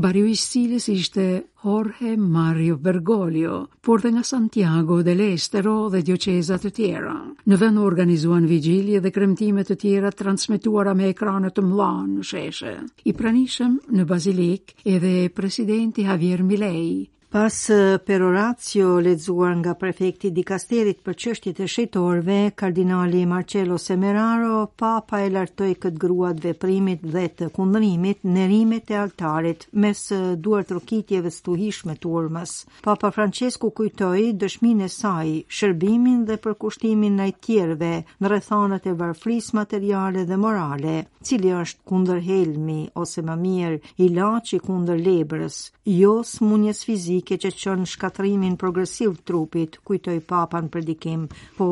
bariu 0.06 0.26
i 0.26 0.34
stilis 0.40 0.88
ishte 0.94 1.26
Jorge 1.66 2.16
Mario 2.32 2.80
Bergoglio, 2.86 3.60
por 3.86 4.02
dhe 4.02 4.10
nga 4.16 4.24
Santiago 4.26 4.98
de 5.06 5.14
Lestero 5.20 5.76
dhe 5.94 6.02
djoqezat 6.08 6.66
të 6.66 6.74
tjera. 6.80 7.14
Në 7.46 7.60
vend 7.62 7.84
organizuan 7.92 8.50
vigilje 8.50 9.04
dhe 9.06 9.14
kremtimet 9.14 9.70
të 9.70 9.78
tjera 9.86 10.10
transmituara 10.18 10.96
me 10.98 11.12
ekranët 11.14 11.54
të 11.56 11.66
mla 11.70 11.92
në 12.10 12.26
sheshe. 12.32 12.74
I 13.06 13.14
pranishëm 13.20 13.78
në 13.94 14.04
Bazilik 14.10 14.74
edhe 14.96 15.14
presidenti 15.38 16.10
Javier 16.10 16.42
Milei, 16.42 17.04
Pas 17.32 17.70
peroratio 18.04 18.88
lezuar 19.00 19.54
nga 19.56 19.72
prefekti 19.80 20.28
di 20.36 20.42
kasterit 20.44 20.98
për 21.04 21.14
qështjit 21.22 21.60
e 21.64 21.68
shetorve, 21.74 22.36
kardinali 22.60 23.22
Marcello 23.30 23.78
Semeraro, 23.80 24.66
papa 24.82 25.22
e 25.24 25.30
lartoj 25.32 25.70
këtë 25.80 26.02
gruat 26.02 26.42
veprimit 26.44 27.00
dhe 27.14 27.22
të 27.38 27.48
kundërimit 27.56 28.20
në 28.26 28.34
nërimit 28.34 28.92
e 28.92 28.98
altarit, 29.04 29.64
mes 29.84 30.02
duart 30.44 30.74
rukitjeve 30.76 31.32
stuhishme 31.38 31.96
të 32.02 32.12
urmës. 32.20 32.52
Papa 32.84 33.08
Francesco 33.16 33.72
kujtoj 33.72 34.34
dëshmin 34.44 34.84
e 34.84 34.90
saj, 34.98 35.32
shërbimin 35.48 36.26
dhe 36.28 36.36
përkushtimin 36.44 37.16
në 37.22 37.30
tjerve, 37.48 37.94
në 38.20 38.32
rëthanët 38.34 38.90
e 38.92 38.96
varfris 39.00 39.48
materiale 39.60 40.26
dhe 40.28 40.36
morale, 40.44 40.98
cili 41.24 41.56
është 41.64 41.80
kundër 41.88 42.20
helmi, 42.28 42.78
ose 43.00 43.24
më 43.24 43.40
mirë, 43.46 43.80
i 44.04 44.12
laci 44.20 44.60
kundër 44.68 45.00
lebrës, 45.08 45.60
jo 46.02 46.18
smunjes 46.34 46.84
fizike 46.84 47.20
politike 47.22 47.36
që 47.38 47.52
çon 47.62 47.84
shkatrimin 47.86 48.56
progresiv 48.58 49.12
të 49.14 49.22
trupit, 49.28 49.76
kujtoi 49.86 50.18
Papa 50.26 50.58
në 50.64 50.70
predikim, 50.74 51.28
po 51.56 51.68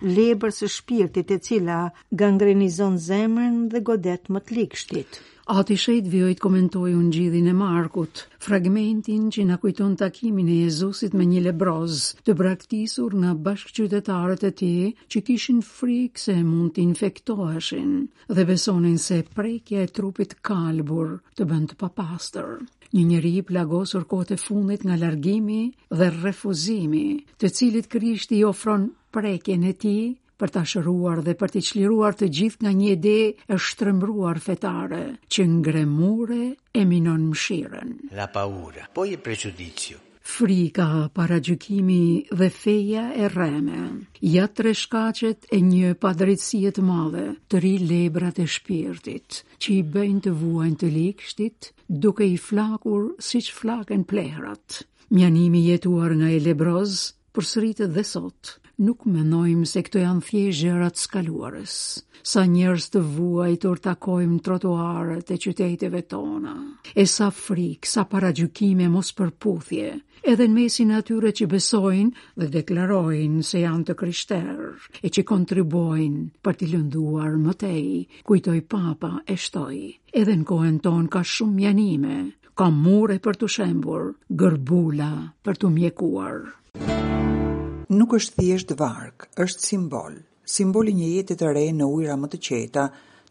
lebër 0.00 0.50
së 0.56 0.68
shpirtit 0.72 1.30
e 1.30 1.36
cila 1.44 1.82
gangrenizon 2.10 2.96
zemrën 2.96 3.66
dhe 3.68 3.82
godet 3.84 4.30
më 4.32 4.40
të 4.48 4.56
ligshtit. 4.56 5.18
Ati 5.52 5.76
shëjt 5.76 6.06
vjojt 6.08 6.38
komentoj 6.40 6.94
unë 6.96 7.10
gjithin 7.12 7.50
e 7.50 7.52
Markut, 7.52 8.22
fragmentin 8.40 9.26
që 9.34 9.44
në 9.50 9.58
kujton 9.60 9.96
takimin 10.00 10.48
e 10.48 10.56
Jezusit 10.62 11.12
me 11.12 11.26
një 11.28 11.42
lebroz 11.50 11.98
të 12.24 12.36
braktisur 12.40 13.12
nga 13.20 13.34
bashkë 13.36 13.74
qytetarët 13.76 14.46
e 14.48 14.52
ti 14.60 14.72
që 15.10 15.22
kishin 15.26 15.60
frikë 15.68 16.22
se 16.24 16.38
mund 16.48 16.72
të 16.72 16.86
infektoheshin 16.86 17.92
dhe 18.32 18.46
besonin 18.48 18.96
se 18.96 19.20
prekja 19.36 19.84
e 19.84 19.92
trupit 20.00 20.32
kalbur 20.48 21.18
të 21.36 21.50
bënd 21.52 21.74
të 21.74 21.80
papastër 21.84 22.56
një 22.94 23.02
njëri 23.10 23.30
i 23.40 23.42
plagosur 23.42 24.04
kohët 24.10 24.30
e 24.36 24.36
fundit 24.40 24.84
nga 24.86 24.94
largimi 25.00 25.62
dhe 25.98 26.06
refuzimi, 26.14 27.04
të 27.40 27.50
cilit 27.58 27.88
Krishti 27.94 28.38
i 28.38 28.44
ofron 28.50 28.84
prekjen 29.16 29.64
e 29.66 29.72
tij 29.82 30.14
për 30.38 30.52
ta 30.54 30.62
shëruar 30.72 31.22
dhe 31.26 31.34
për 31.40 31.54
t'i 31.56 31.62
çliruar 31.70 32.14
të 32.18 32.28
gjithë 32.38 32.62
nga 32.64 32.72
një 32.78 32.88
ide 32.94 33.16
e 33.54 33.58
shtrembruar 33.66 34.38
fetare 34.46 35.02
që 35.32 35.42
ngremure 35.58 36.42
e 36.80 36.86
minon 36.92 37.26
mëshirën. 37.34 37.94
La 38.20 38.30
paura, 38.38 38.86
po 38.94 39.06
i 39.10 39.16
pregiudizio, 39.18 39.98
frika, 40.24 41.08
gjykimi 41.40 42.26
dhe 42.32 42.50
feja 42.50 43.12
e 43.16 43.28
rreme. 43.28 43.80
Ja 44.20 44.46
tre 44.48 44.72
shkaqet 44.74 45.44
e 45.52 45.58
një 45.60 45.92
padrejtësie 46.00 46.72
të 46.76 46.82
madhe, 46.88 47.26
të 47.48 47.60
ri 47.64 47.72
lebrat 47.78 48.38
e 48.40 48.46
shpirtit, 48.46 49.42
që 49.60 49.68
i 49.76 49.82
bëjnë 49.94 50.24
të 50.26 50.34
vuajnë 50.40 50.80
të 50.82 50.90
likështit, 50.96 51.70
duke 52.06 52.24
i 52.32 52.36
flakur 52.48 53.10
si 53.28 53.42
që 53.46 53.54
flaken 53.60 54.04
plehrat. 54.04 54.80
Mjanimi 55.12 55.62
jetuar 55.68 56.16
nga 56.16 56.32
e 56.32 56.40
lebroz, 56.48 56.96
përsëritë 57.36 57.92
dhe 57.94 58.04
sotë 58.14 58.60
nuk 58.82 59.04
mendojmë 59.06 59.68
se 59.68 59.82
këto 59.86 60.00
janë 60.02 60.24
thjesht 60.28 60.64
gjëra 60.64 60.88
skaluarës. 60.98 61.74
Sa 62.26 62.42
njerëz 62.48 62.86
të 62.94 63.02
vuaj 63.16 63.54
të 63.62 63.70
urtakojmë 63.70 64.38
trotuarët 64.46 65.28
e 65.28 65.36
qyteteve 65.42 66.00
tona. 66.10 66.54
E 66.96 67.04
sa 67.06 67.28
frikë, 67.28 67.84
sa 67.90 68.04
paragjykim 68.08 68.80
mos 68.94 69.12
përputhje, 69.12 69.90
edhe 70.24 70.46
në 70.48 70.54
mesin 70.56 70.94
e 70.94 70.98
atyre 71.02 71.34
që 71.36 71.48
besojnë 71.52 72.40
dhe 72.40 72.48
deklarojnë 72.56 73.44
se 73.50 73.60
janë 73.62 73.86
të 73.90 73.96
krishterë 74.02 74.70
e 75.04 75.12
që 75.12 75.26
kontribuojnë 75.28 76.24
për 76.44 76.58
të 76.62 76.72
lënduar 76.72 77.36
më 77.44 77.56
tej, 77.66 77.84
kujtoi 78.28 78.62
Papa 78.72 79.14
e 79.28 79.36
shtoi. 79.36 79.82
Edhe 80.12 80.32
në 80.40 80.48
kohën 80.50 80.80
tonë 80.86 81.12
ka 81.14 81.20
shumë 81.22 81.58
mjanime, 81.60 82.16
ka 82.56 82.70
mure 82.72 83.18
për 83.20 83.36
të 83.42 83.50
shembur, 83.58 84.14
gërbula 84.32 85.12
për 85.44 85.60
të 85.62 85.74
mjekuar 85.76 87.12
nuk 87.98 88.14
është 88.18 88.34
thjesht 88.40 88.70
vark, 88.78 89.24
është 89.44 89.66
simbol, 89.70 90.14
simboli 90.56 90.94
një 91.00 91.08
jetë 91.16 91.34
të 91.40 91.50
re 91.56 91.62
në 91.80 91.86
ujra 91.96 92.16
më 92.22 92.30
të 92.32 92.40
qeta, 92.48 92.84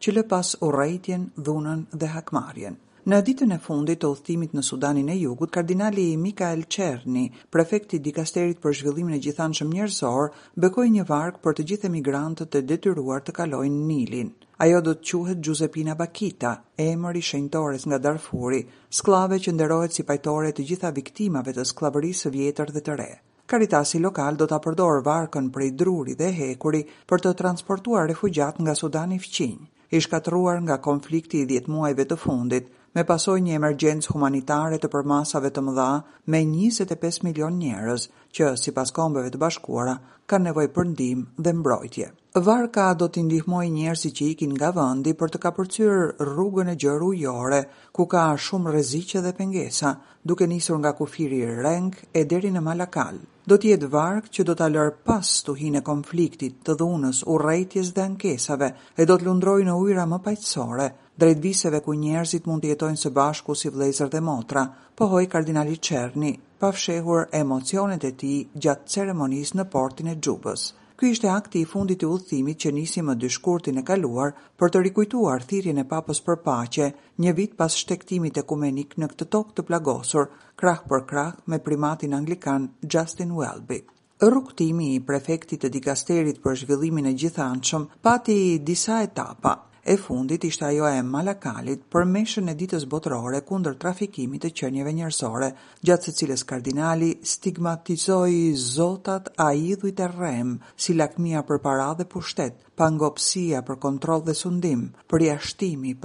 që 0.03 0.13
lë 0.15 0.23
pas 0.33 0.53
urrëtitjen, 0.67 1.25
dhunën 1.47 1.81
dhe 1.99 2.09
hakmarrjen. 2.13 2.77
Në 3.11 3.17
ditën 3.27 3.49
e 3.51 3.57
fundit 3.63 3.99
të 3.99 4.09
udhëtimit 4.13 4.53
në 4.55 4.61
Sudanin 4.63 5.09
e 5.11 5.17
Jugut, 5.19 5.49
kardinali 5.51 6.05
Mikael 6.25 6.61
Cherni, 6.73 7.25
prefekti 7.51 7.97
i 7.99 8.03
dikasterit 8.05 8.61
për 8.63 8.77
zhvillimin 8.79 9.17
e 9.17 9.19
gjithanshëm 9.25 9.73
njerëzor, 9.75 10.31
bekoi 10.65 10.87
një 10.93 11.03
vark 11.11 11.41
për 11.43 11.57
të 11.57 11.65
gjithë 11.71 11.89
emigrantët 11.91 12.53
të 12.53 12.61
detyruar 12.69 13.23
të 13.27 13.35
kalojnë 13.41 13.83
Nilin. 13.89 14.31
Ajo 14.63 14.79
do 14.87 14.93
të 14.95 15.05
quhet 15.19 15.43
Giuseppina 15.43 15.97
Bakita, 15.99 16.53
emër 16.87 17.19
i 17.19 17.25
shenjtores 17.31 17.83
nga 17.89 17.99
Darfuri, 18.07 18.61
sklave 19.01 19.41
që 19.43 19.51
nderohet 19.57 19.99
si 19.99 20.07
pajtore 20.11 20.55
të 20.55 20.67
gjitha 20.71 20.93
viktimave 21.01 21.57
të 21.59 21.67
skllavërisë 21.73 22.27
së 22.27 22.35
vjetër 22.39 22.75
dhe 22.77 22.85
të 22.87 22.99
re. 23.03 23.11
Karitasi 23.53 23.99
lokal 24.01 24.33
do 24.41 24.45
të 24.49 24.57
përdorë 24.65 25.01
varkën 25.05 25.49
për 25.55 25.63
i 25.65 25.67
druri 25.81 26.13
dhe 26.21 26.29
hekuri 26.37 26.79
për 27.11 27.21
të 27.25 27.33
transportuar 27.41 28.07
refugjat 28.11 28.55
nga 28.65 28.73
Sudan 28.79 29.13
i 29.13 29.19
fëqinjë, 29.25 29.67
i 29.93 29.99
shkatruar 30.05 30.57
nga 30.65 30.77
konflikti 30.87 31.43
i 31.43 31.47
10 31.59 31.67
muajve 31.75 32.07
të 32.11 32.17
fundit 32.23 32.71
me 32.97 33.03
pasoj 33.11 33.35
një 33.49 33.53
emergjens 33.59 34.09
humanitare 34.15 34.81
të 34.81 34.89
përmasave 34.95 35.51
të 35.53 35.65
mëdha 35.67 35.87
me 36.35 36.41
25 36.55 37.21
milion 37.29 37.61
njerës, 37.65 38.07
që 38.37 38.45
si 38.59 38.71
pas 38.75 38.91
kombëve 38.97 39.29
të 39.33 39.39
bashkuara, 39.45 39.93
ka 40.31 40.39
nevoj 40.41 40.67
për 40.75 40.87
ndim 40.93 41.19
dhe 41.45 41.51
mbrojtje. 41.57 42.07
Varka 42.45 42.85
do 42.97 43.07
t'i 43.13 43.21
ndihmoj 43.27 43.65
njerë 43.73 43.99
si 44.01 44.09
që 44.17 44.29
ikin 44.33 44.53
nga 44.57 44.71
vëndi 44.73 45.11
për 45.19 45.33
të 45.35 45.49
përcyrë 45.57 46.05
rrugën 46.31 46.71
e 46.73 46.79
gjëru 46.81 47.09
jore, 47.23 47.59
ku 47.93 48.07
ka 48.13 48.23
shumë 48.47 48.71
rezicë 48.73 49.21
dhe 49.27 49.33
pengesa, 49.41 49.91
duke 50.25 50.47
nisur 50.49 50.79
nga 50.81 50.95
kufiri 50.97 51.43
rrenk 51.59 51.99
e 52.13 52.23
deri 52.33 52.49
në 52.55 52.61
malakal. 52.69 53.19
Do 53.45 53.57
t'jetë 53.59 53.89
varkë 53.93 54.33
që 54.35 54.43
do 54.49 54.53
t'a 54.55 54.69
lërë 54.71 54.95
pas 55.05 55.29
të 55.45 55.55
hinë 55.61 55.81
konfliktit 55.89 56.57
të 56.65 56.77
dhunës, 56.81 57.21
rejtjes 57.45 57.91
dhe 57.93 58.07
ankesave, 58.09 58.69
e 58.97 59.03
do 59.05 59.17
t'lundroj 59.19 59.59
në 59.67 59.75
ujra 59.83 60.07
më 60.13 60.21
pajtësore, 60.25 60.87
drejt 61.19 61.43
viseve 61.43 61.83
ku 61.85 61.93
njerëzit 62.01 62.47
mund 62.49 62.63
të 62.65 62.73
jetojnë 62.73 63.03
së 63.03 63.13
bashku 63.19 63.53
si 63.53 63.69
vlezër 63.75 64.09
dhe 64.15 64.23
motra, 64.29 64.63
pohoj 64.97 65.25
kardinali 65.35 65.77
Qerni, 65.77 66.31
pafshehur 66.63 67.25
emocionet 67.39 68.03
e 68.07 68.11
ti 68.19 68.27
gjatë 68.65 68.89
ceremonis 68.93 69.49
në 69.59 69.63
portin 69.73 70.07
e 70.11 70.19
gjubës. 70.25 70.61
Ky 71.01 71.09
ishte 71.13 71.27
akti 71.31 71.59
i 71.61 71.67
fundit 71.71 72.05
i 72.05 72.07
udhëtimit 72.07 72.61
që 72.63 72.71
nisi 72.77 73.03
më 73.03 73.15
dyshkurtin 73.23 73.81
e 73.81 73.83
kaluar 73.89 74.31
për 74.61 74.71
të 74.75 74.81
rikujtuar 74.85 75.43
thirrjen 75.49 75.81
e 75.83 75.85
Papës 75.89 76.21
për 76.29 76.37
paqe, 76.45 76.87
një 77.25 77.33
vit 77.39 77.57
pas 77.59 77.75
shtektimit 77.81 78.39
ekumenik 78.43 78.95
në 79.01 79.09
këtë 79.11 79.27
tokë 79.35 79.57
të 79.57 79.65
plagosur, 79.71 80.31
krah 80.61 80.79
për 80.93 81.03
krah 81.11 81.33
me 81.51 81.59
primatin 81.67 82.15
anglikan 82.19 82.69
Justin 82.95 83.35
Welby. 83.41 83.81
Rrugtimi 84.29 84.87
i 84.95 85.03
prefektit 85.11 85.65
të 85.65 85.73
dikasterit 85.75 86.39
për 86.45 86.57
zhvillimin 86.63 87.11
e 87.11 87.15
gjithanshëm 87.23 87.89
pati 88.07 88.39
disa 88.71 89.01
etapa, 89.09 89.57
E 89.85 89.97
fundit 89.97 90.43
ishte 90.47 90.63
ajo 90.65 90.85
e 90.87 91.01
Malakalit 91.03 91.81
për 91.93 92.05
meshën 92.11 92.47
e 92.51 92.53
ditës 92.59 92.85
botërore 92.93 93.41
kundër 93.49 93.73
trafikimit 93.83 94.45
të 94.45 94.51
qenieve 94.59 94.93
njerësore, 94.99 95.49
gjatë 95.89 96.05
së 96.07 96.13
cilës 96.19 96.43
kardinali 96.51 97.09
stigmatizoi 97.33 98.37
zotat 98.75 99.27
a 99.47 99.49
idhujt 99.71 99.99
e 100.05 100.07
rrem, 100.13 100.53
si 100.85 100.95
lakmia 101.01 101.43
për 101.49 101.59
para 101.67 101.89
dhe 101.99 102.07
pushtet, 102.15 102.61
pangopsia 102.81 103.59
për 103.69 103.81
kontroll 103.87 104.23
dhe 104.29 104.37
sundim, 104.43 104.85
për 105.09 105.27
jashtimi, 105.29 105.95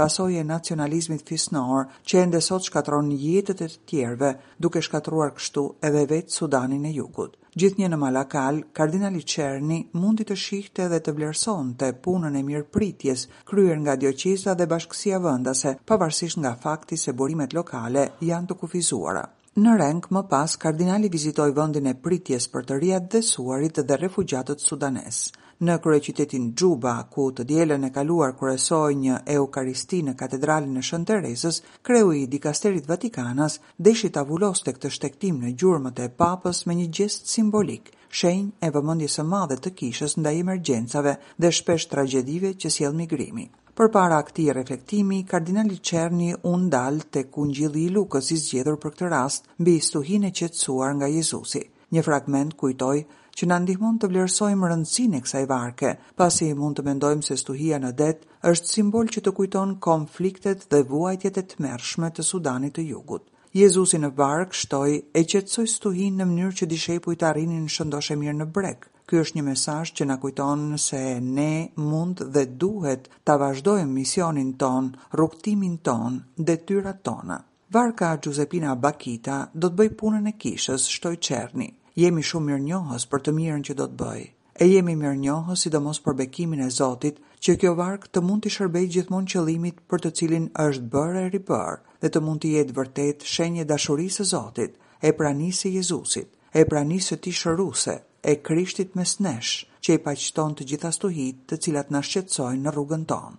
e 0.40 0.44
nacionalizmit 0.52 1.22
fisnor, 1.28 1.86
që 2.02 2.26
e 2.40 2.40
sot 2.40 2.66
shkatron 2.66 3.12
jetët 3.26 3.62
e 3.62 3.68
të 3.68 3.80
tjerve, 3.92 4.30
duke 4.58 4.82
shkatruar 4.88 5.30
kështu 5.38 5.68
edhe 5.82 6.06
vetë 6.16 6.34
Sudanin 6.40 6.84
e 6.84 6.94
jugut. 7.00 7.38
Gjithnjë 7.58 7.88
në 7.90 7.96
Malakal, 7.98 8.58
Kardinali 8.78 9.18
Qerni 9.32 9.76
mundi 9.98 10.22
të 10.28 10.34
shihte 10.42 10.84
dhe 10.92 10.98
të 11.02 11.14
vlerësonte 11.16 11.88
punën 12.04 12.36
e 12.38 12.42
mirëpritjes 12.48 13.24
kryer 13.50 13.80
nga 13.80 13.96
dioqeza 14.04 14.54
dhe 14.60 14.66
bashkësia 14.74 15.18
vendase, 15.24 15.72
pavarësisht 15.90 16.38
nga 16.44 16.52
fakti 16.66 17.00
se 17.04 17.14
burimet 17.22 17.56
lokale 17.58 18.04
janë 18.30 18.50
të 18.52 18.58
kufizuara. 18.60 19.24
Në 19.64 19.74
Renk 19.82 20.06
më 20.14 20.22
pas 20.30 20.54
Kardinali 20.64 21.10
vizitoi 21.16 21.50
vendin 21.58 21.88
e 21.88 21.96
pritjes 22.06 22.46
për 22.54 22.70
të 22.70 22.78
riat 22.84 23.08
dhe 23.16 23.24
suarit 23.32 23.82
dhe 23.90 23.98
refugjatët 24.04 24.62
sudanesë 24.68 25.38
në 25.66 25.74
qytetin 26.00 26.44
Xhuba, 26.56 26.92
ku 27.10 27.30
të 27.34 27.42
dielën 27.44 27.84
e 27.86 27.90
kaluar 27.90 28.32
kryesoi 28.38 28.94
një 28.94 29.16
eukaristi 29.34 30.02
në 30.06 30.14
katedralin 30.20 30.76
e 30.78 30.82
Shën 30.88 31.04
Terezës, 31.04 31.60
kreu 31.82 32.12
i 32.12 32.26
dikasterit 32.30 32.86
Vatikanas 32.86 33.58
deshi 33.76 34.10
ta 34.10 34.22
të 34.22 34.72
këtë 34.76 34.90
shtektim 34.98 35.40
në 35.42 35.52
gjurmët 35.58 35.98
e 36.04 36.08
papës 36.08 36.66
me 36.66 36.74
një 36.74 36.86
gjest 36.98 37.26
simbolik, 37.26 37.90
shenjë 38.10 38.52
e 38.60 38.70
vëmendjes 38.70 39.14
së 39.18 39.22
madhe 39.26 39.56
të 39.56 39.70
kishës 39.80 40.16
ndaj 40.16 40.36
emergjencave 40.40 41.16
dhe 41.38 41.50
shpesh 41.50 41.86
tragjedive 41.88 42.54
që 42.54 42.68
sjell 42.70 42.92
migrimi. 42.94 43.50
Për 43.78 43.90
para 43.94 44.22
këti 44.26 44.46
reflektimi, 44.52 45.24
kardinali 45.30 45.78
Qerni 45.78 46.32
unë 46.42 46.68
dalë 46.72 47.04
të 47.14 47.22
kungjili 47.34 47.84
i 47.86 47.90
lukës 47.94 48.30
i 48.30 48.36
zgjedhur 48.36 48.78
për 48.82 48.90
këtë 48.94 49.10
rast, 49.10 49.46
bi 49.58 49.78
stuhin 49.80 50.24
e 50.24 50.30
qetsuar 50.34 50.94
nga 50.98 51.06
Jezusi. 51.12 51.62
Një 51.92 52.02
fragment 52.04 52.56
kujtoj, 52.58 52.96
që 53.38 53.46
na 53.50 53.56
ndihmon 53.62 53.98
të 54.02 54.08
vlerësojmë 54.10 54.68
rëndësinë 54.70 55.18
e 55.18 55.22
kësaj 55.24 55.42
varke, 55.50 55.92
pasi 56.18 56.48
mund 56.58 56.78
të 56.80 56.84
mendojmë 56.88 57.26
se 57.26 57.36
stuhia 57.38 57.76
në 57.84 57.90
det 58.00 58.14
është 58.50 58.72
simbol 58.72 59.10
që 59.14 59.22
të 59.28 59.32
kujton 59.38 59.74
konfliktet 59.86 60.64
dhe 60.72 60.80
vuajtjet 60.92 61.38
e 61.38 61.44
tmerrshme 61.52 62.10
të 62.16 62.24
Sudanit 62.30 62.74
të 62.80 62.86
Jugut. 62.90 63.24
Jezusi 63.58 64.00
në 64.02 64.10
bark 64.18 64.54
shtoi 64.60 64.96
e 65.20 65.24
qetësoi 65.32 65.68
stuhin 65.74 66.18
në 66.20 66.26
mënyrë 66.32 66.56
që 66.60 66.68
dishepujt 66.72 67.22
të 67.22 67.28
arrinin 67.30 67.70
shëndoshë 67.76 68.18
mirë 68.20 68.36
në 68.40 68.48
breg. 68.58 68.88
Ky 69.08 69.20
është 69.22 69.38
një 69.38 69.44
mesazh 69.46 69.94
që 69.96 70.06
na 70.10 70.16
kujton 70.22 70.66
se 70.88 71.00
ne 71.38 71.50
mund 71.80 72.20
dhe 72.34 72.42
duhet 72.64 73.06
ta 73.24 73.38
vazhdojmë 73.40 73.94
misionin 74.00 74.50
ton, 74.60 74.90
rrugtimin 75.14 75.78
ton, 75.88 76.18
detyrat 76.36 77.00
tona. 77.08 77.38
Varka 77.72 78.12
Giuseppina 78.22 78.74
Bakita 78.76 79.40
do 79.54 79.70
të 79.70 79.78
bëj 79.80 79.94
punën 80.02 80.28
e 80.28 80.36
kishës, 80.44 80.90
shtoj 80.98 81.16
Çerni 81.28 81.70
jemi 81.98 82.22
shumë 82.26 82.46
mirë 82.48 82.62
njohës 82.64 83.04
për 83.12 83.22
të 83.26 83.32
mirën 83.36 83.62
që 83.68 83.74
do 83.78 83.84
të 83.92 83.96
bëj. 84.02 84.20
E 84.62 84.66
jemi 84.72 84.92
mirë 84.98 85.16
njohës 85.22 85.64
sidomos 85.66 85.98
për 86.04 86.14
bekimin 86.20 86.60
e 86.62 86.68
Zotit, 86.74 87.16
që 87.46 87.54
kjo 87.62 87.72
vark 87.80 88.04
të 88.12 88.22
mund 88.26 88.44
të 88.44 88.52
shërbej 88.56 88.84
gjithmonë 88.96 89.30
qëllimit 89.32 89.80
për 89.90 90.02
të 90.04 90.12
cilin 90.20 90.46
është 90.66 90.84
bërë 90.92 91.22
e 91.24 91.32
ripërë 91.34 91.74
dhe 92.04 92.12
të 92.16 92.22
mund 92.28 92.42
të 92.44 92.52
jetë 92.54 92.76
vërtet 92.78 93.26
shenje 93.32 93.66
dashurisë 93.72 94.28
Zotit, 94.34 94.78
e 95.06 95.12
pranisë 95.20 95.74
Jezusit, 95.78 96.30
e 96.58 96.64
pranisë 96.70 97.18
të 97.24 97.34
shëruse, 97.40 97.96
e 98.30 98.36
Krishtit 98.48 98.94
mes 99.00 99.18
nesh, 99.26 99.56
që 99.82 99.98
i 99.98 100.04
paqëton 100.06 100.54
të 100.58 100.70
gjithas 100.70 101.02
të 101.02 101.12
hitë 101.18 101.48
të 101.50 101.62
cilat 101.66 101.94
në 101.96 102.06
shqetsojnë 102.10 102.62
në 102.68 102.78
rrugën 102.78 103.06
tonë. 103.14 103.36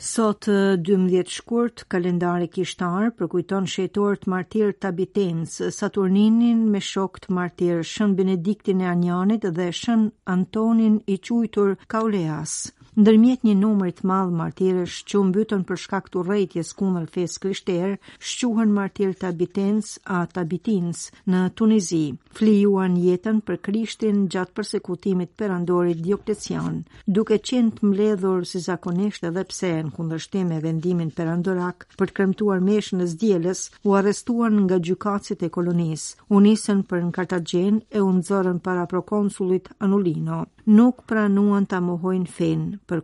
Sot 0.00 0.48
12 0.78 1.30
shkurt 1.36 1.82
kalendari 1.94 2.46
kishtar 2.54 3.10
përkujton 3.18 3.66
shetor 3.72 4.16
të 4.22 4.30
martir 4.34 4.70
Tabitens, 4.84 5.58
Saturninin 5.78 6.62
me 6.76 6.80
shok 6.88 7.20
të 7.26 7.36
martir 7.40 7.84
Shën 7.92 8.16
Benediktin 8.22 8.80
e 8.84 8.88
Anjanit 8.94 9.44
dhe 9.58 9.66
Shën 9.82 10.06
Antonin 10.36 10.96
i 11.16 11.18
qujtur 11.28 11.74
Kauleas 11.96 12.56
ndërmjet 12.98 13.44
një 13.46 13.52
numri 13.60 13.92
të 13.94 14.06
madh 14.10 14.30
martirësh 14.34 14.96
që 15.08 15.16
u 15.20 15.20
mbytën 15.28 15.60
për 15.68 15.78
shkak 15.82 16.08
të 16.10 16.18
urrëties 16.20 16.70
kundër 16.80 17.06
fesë 17.14 17.40
krishterë, 17.44 17.96
shquhen 18.18 18.72
martirë 18.78 19.16
të 19.20 19.28
Abitens 19.30 19.92
a 20.18 20.22
Tabitins 20.34 21.04
në 21.30 21.44
Tunizi. 21.58 22.02
Flijuan 22.38 22.96
jetën 22.98 23.38
për 23.46 23.60
Krishtin 23.66 24.24
gjatë 24.32 24.56
përsekutimit 24.58 25.30
perandorit 25.38 26.00
Diocletian, 26.04 26.80
duke 27.06 27.38
qenë 27.50 27.74
të 27.78 27.86
mbledhur 27.90 28.46
si 28.50 28.62
zakonisht 28.66 29.26
edhe 29.30 29.44
pse 29.52 29.72
në 29.86 29.92
kundërshtim 29.96 30.50
me 30.50 30.60
vendimin 30.64 31.10
perandorak 31.14 31.86
për 31.98 32.10
të 32.12 32.16
kremtuar 32.20 32.62
meshën 32.66 33.02
e 33.06 33.08
zdjeles, 33.12 33.62
u 33.86 33.94
arrestuan 34.00 34.60
nga 34.64 34.78
gjykatësit 34.86 35.46
e 35.46 35.50
kolonisë. 35.56 36.26
U 36.34 36.40
nisën 36.42 36.82
për 36.90 37.04
në 37.08 37.14
Kartagjen 37.20 37.80
e 37.90 38.02
u 38.02 38.10
nxorën 38.18 38.58
para 38.64 38.86
prokonsullit 38.90 39.72
Anulino 39.78 40.44
nuk 40.76 40.96
pranuan 41.08 41.64
ta 41.70 41.78
mohojnë 41.86 42.30
fen. 42.36 42.60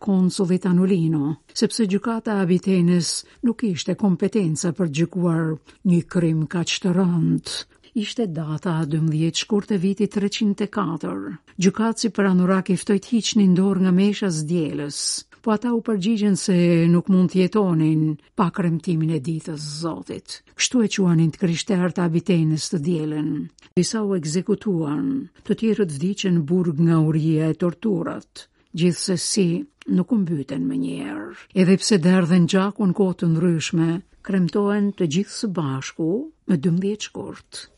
Anulino, 0.71 1.37
sepse 1.53 1.85
gjukata 1.87 2.39
abitenes 2.41 3.23
nuk 3.43 3.63
ishte 3.63 3.95
kompetenca 3.95 4.71
për 4.71 4.87
gjukuar 4.91 5.55
një 5.85 6.01
krim 6.07 6.45
ka 6.47 6.63
qëtë 6.63 6.93
rëndë 6.97 7.59
ishte 7.95 8.25
data 8.25 8.85
12 8.87 9.31
shkurt 9.37 9.71
e 9.71 9.77
vitit 9.77 10.11
304. 10.15 11.37
Gjukaci 11.61 12.09
për 12.09 12.25
anurak 12.29 12.69
i 12.73 12.77
ftojt 12.77 13.05
hiqnin 13.11 13.53
ndorë 13.53 13.83
nga 13.85 13.91
mesha 13.93 14.29
zdjeles, 14.33 14.97
po 15.43 15.51
ata 15.53 15.73
u 15.75 15.81
përgjigjen 15.85 16.35
se 16.39 16.55
nuk 16.89 17.11
mund 17.13 17.31
tjetonin 17.35 18.15
pa 18.35 18.49
kremtimin 18.55 19.11
e 19.13 19.19
ditës 19.19 19.59
Zotit. 19.81 20.39
Kështu 20.57 20.81
e 20.85 20.89
quanin 20.95 21.29
të 21.33 21.41
krishterë 21.43 21.91
të 21.93 22.05
abitenës 22.09 22.69
të 22.71 22.79
djelen. 22.87 23.29
Disa 23.77 24.01
u 24.07 24.15
ekzekutuan, 24.17 25.11
të 25.45 25.57
tjerët 25.59 25.91
vdicën 25.93 26.41
burg 26.49 26.79
nga 26.79 26.97
uria 27.03 27.51
e 27.51 27.57
torturat. 27.65 28.47
Gjithsesi, 28.73 29.61
nuk 29.97 30.11
u 30.11 30.17
mbyten 30.23 30.65
më 30.65 30.75
njerë. 30.85 31.29
Edhe 31.61 31.77
pse 31.77 31.97
derdhen 32.01 32.47
gjakun 32.49 32.93
kotë 32.97 33.29
ndryshme, 33.29 33.89
kremtohen 34.25 34.93
të 34.97 35.09
gjithë 35.15 35.35
së 35.41 35.51
bashku 35.59 36.09
me 36.49 36.57
12 36.57 37.11
shkurtë. 37.11 37.72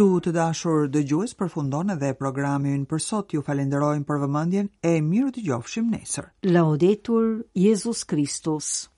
Këtu 0.00 0.20
të 0.24 0.30
dashur 0.32 0.86
dëgjues 0.92 1.34
përfundon 1.40 1.90
edhe 1.94 2.12
programi 2.20 2.70
ynë 2.76 2.86
për 2.92 3.02
sot. 3.06 3.34
Ju 3.36 3.42
falenderojmë 3.48 4.08
për 4.12 4.22
vëmendjen 4.22 4.70
e 4.90 4.92
mirë 5.10 5.34
të 5.36 5.44
gjofshim 5.50 5.90
nesër. 5.98 6.30
Laudetur 6.56 7.28
Jesus 7.66 8.06
Christus. 8.14 8.72